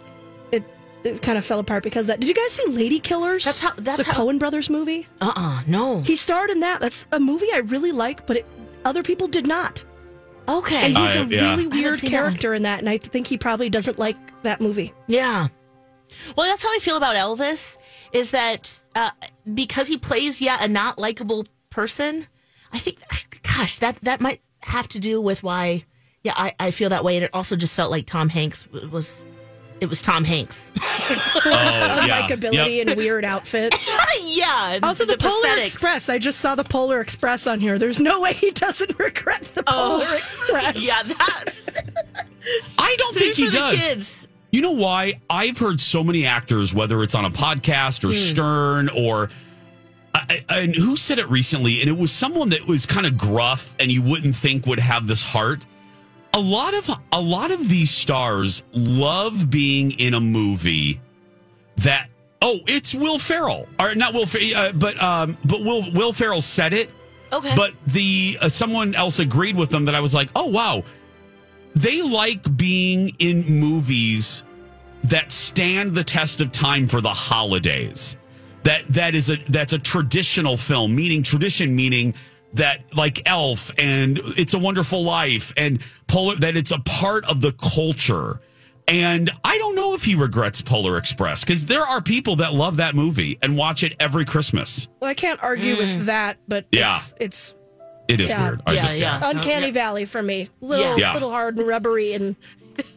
[0.51, 0.63] it
[1.03, 2.19] it kind of fell apart because of that.
[2.19, 3.45] Did you guys see Lady Killers?
[3.45, 5.07] That's how- that's it's a how- Coen Brothers movie.
[5.21, 6.01] Uh uh no.
[6.01, 6.81] He starred in that.
[6.81, 8.45] That's a movie I really like, but it,
[8.83, 9.83] other people did not.
[10.49, 10.85] Okay.
[10.87, 11.51] And he's I- a yeah.
[11.51, 14.59] really weird seen that character in that, and I think he probably doesn't like that
[14.61, 14.93] movie.
[15.07, 15.47] Yeah.
[16.35, 17.77] Well, that's how I feel about Elvis.
[18.13, 19.11] Is that uh,
[19.53, 22.25] because he plays yeah a not likable person?
[22.73, 22.97] I think,
[23.43, 25.85] gosh, that that might have to do with why.
[26.23, 29.23] Yeah, I, I feel that way, and it also just felt like Tom Hanks was.
[29.81, 30.71] It was Tom Hanks.
[30.75, 32.27] Forced Oh, yeah.
[32.27, 32.87] unlikability Yep.
[32.87, 33.73] and weird outfit.
[34.23, 34.79] yeah.
[34.83, 35.65] Also, the, Polar prosthetics.
[35.65, 36.09] Express.
[36.09, 37.79] I just saw the Polar Express on here.
[37.79, 40.75] There's no way he doesn't regret the Oh, Polar Express.
[40.75, 41.69] Yeah, that's.
[42.77, 43.85] I don't think he for the does.
[43.85, 44.27] kids.
[44.51, 45.21] You know why?
[45.29, 48.13] I've heard so many actors, whether it's on a podcast or hmm.
[48.13, 49.29] Stern or.
[50.13, 51.81] I, I- and who said it recently?
[51.81, 55.07] And it was someone that was kind of gruff and you wouldn't think would have
[55.07, 55.65] this heart.
[56.33, 61.01] A lot of a lot of these stars love being in a movie
[61.77, 62.09] that
[62.41, 66.41] oh it's Will Ferrell or not Will Fer- uh, but um but Will Will Ferrell
[66.41, 66.89] said it
[67.31, 67.53] Okay.
[67.55, 70.83] but the uh, someone else agreed with them that I was like, oh wow,
[71.75, 74.43] they like being in movies
[75.03, 78.17] that stand the test of time for the holidays.
[78.63, 82.13] That that is a that's a traditional film, meaning tradition, meaning
[82.53, 87.41] that like Elf and It's a Wonderful Life and Polar that it's a part of
[87.41, 88.39] the culture.
[88.87, 92.77] And I don't know if he regrets Polar Express because there are people that love
[92.77, 94.87] that movie and watch it every Christmas.
[94.99, 96.05] Well, I can't argue with mm.
[96.05, 96.95] that, but Yeah.
[96.95, 97.55] it's, it's
[98.07, 98.43] It is Yeah.
[98.47, 98.61] weird.
[98.65, 99.29] I Yeah, just, yeah.
[99.29, 100.49] uncanny valley for me.
[100.59, 100.95] Little, Yeah.
[100.97, 101.13] Yeah.
[101.13, 102.35] little hard and rubbery, and.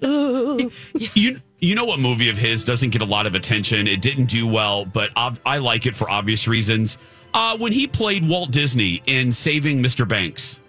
[1.14, 3.86] You you know what movie of his doesn't get a lot of attention?
[3.86, 6.98] It didn't do well, but ob- I like it for obvious reasons.
[7.34, 10.06] Uh, when he played Walt Disney in Saving Mr.
[10.06, 10.60] Banks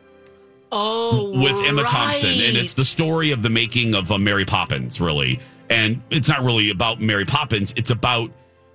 [0.75, 4.99] Oh, with Emma Thompson, and it's the story of the making of uh, Mary Poppins,
[4.99, 5.39] really.
[5.69, 8.31] And it's not really about Mary Poppins; it's about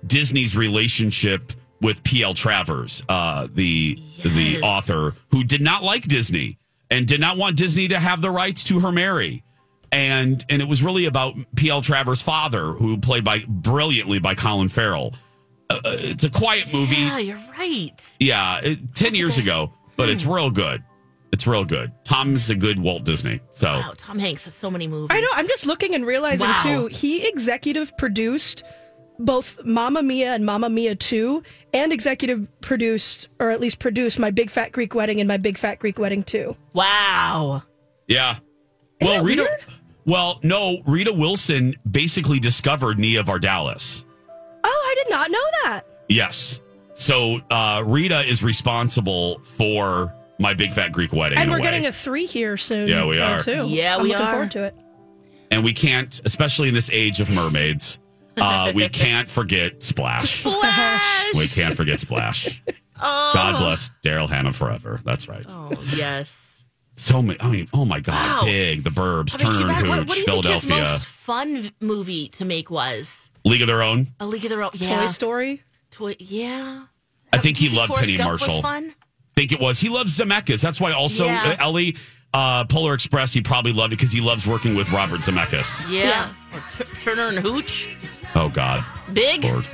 [0.07, 2.33] Disney's relationship with P.L.
[2.33, 6.57] Travers, uh, the the author who did not like Disney
[6.89, 9.43] and did not want Disney to have the rights to her Mary.
[9.91, 11.81] And and it was really about P.L.
[11.81, 15.15] Travers' father, who played by brilliantly by Colin Farrell.
[15.69, 16.95] Uh, it's a quiet movie.
[16.95, 17.91] Yeah, you're right.
[18.19, 20.31] Yeah, it, 10 years ago, but it's Hmm.
[20.31, 20.83] real good.
[21.31, 21.91] It's real good.
[22.03, 23.39] Tom is a good Walt Disney.
[23.51, 25.09] So, Wow, Tom Hanks has so many movies.
[25.15, 25.27] I know.
[25.35, 26.63] I'm just looking and realizing Wow.
[26.63, 26.85] too.
[26.87, 28.63] He executive produced
[29.19, 31.43] both Mamma Mia and Mamma Mia Two,
[31.73, 35.57] and executive produced, or at least produced, my Big Fat Greek Wedding and my Big
[35.57, 36.55] Fat Greek Wedding Two.
[36.73, 37.61] Wow.
[38.07, 38.37] yeah.
[39.01, 39.47] Well, Rita,
[40.05, 44.03] well, no, Rita Wilson basically discovered Nia Vardalos.
[45.13, 45.81] I did not know that.
[46.07, 46.61] Yes.
[46.93, 51.37] So, uh, Rita is responsible for my big fat Greek wedding.
[51.37, 51.63] And in we're way.
[51.63, 52.87] getting a three here soon.
[52.87, 53.39] Yeah, we uh, are.
[53.39, 53.67] too.
[53.67, 54.31] Yeah, I'm we looking are.
[54.31, 54.75] forward to it.
[55.51, 57.99] and we can't, especially in this age of mermaids,
[58.37, 60.39] uh, we can't forget Splash.
[60.41, 61.33] Splash.
[61.35, 62.61] We can't forget Splash.
[63.01, 63.31] Oh.
[63.33, 64.99] God bless Daryl Hannah forever.
[65.05, 65.45] That's right.
[65.47, 66.65] Oh yes.
[66.97, 67.39] So many.
[67.39, 68.41] I mean, oh my God, Wow.
[68.43, 70.63] Big, The Burbs, I mean, Turner and Hubert, Hooch, what, what do you think his
[70.65, 73.28] Philadelphia, most fun movie to make was?
[73.49, 74.07] League of Their Own.
[74.19, 74.71] A League of Their Own.
[74.73, 75.01] Yeah.
[75.01, 75.63] Toy Story.
[75.91, 76.15] Toy.
[76.19, 76.83] Yeah.
[77.33, 78.47] I think he loved Forrest Penny Gump Marshall.
[78.55, 78.93] Was fun.
[79.35, 79.79] think it was.
[79.79, 80.61] He loves Zemeckis.
[80.61, 81.55] That's why also Yeah.
[81.59, 81.95] uh, Ellie
[82.33, 83.33] uh, Polar Express.
[83.33, 85.89] He probably loved it because he loves working with Robert Zemeckis.
[85.91, 86.31] Yeah.
[86.53, 87.95] Or T- Turner and Hooch.
[88.35, 89.43] Oh God, Big.
[89.43, 89.67] Lord.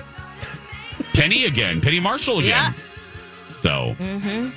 [1.13, 1.81] Penny again.
[1.81, 2.49] Penny Marshall again.
[2.49, 2.73] Yeah.
[3.55, 4.49] So Mm-hmm.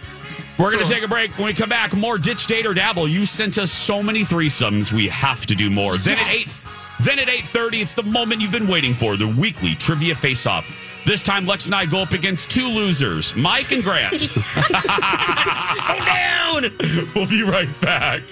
[0.63, 1.31] we're gonna take a break.
[1.39, 3.07] When we come back, more ditch date or dabble.
[3.09, 4.93] You sent us so many threesomes.
[4.93, 5.97] We have to do more.
[5.99, 6.49] Then at eight.
[7.01, 9.17] Then at eight thirty, it's the moment you've been waiting for.
[9.17, 10.67] The weekly trivia face-off.
[11.07, 14.29] This time, Lex and I go up against two losers, Mike and Grant.
[14.35, 14.43] Go
[16.05, 16.63] down.
[17.15, 18.23] we'll be right back.